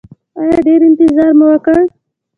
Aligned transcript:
ایا 0.39 0.57
ډیر 0.65 0.79
انتظار 0.89 1.31
مو 1.39 1.45
وکړ؟ 1.51 1.79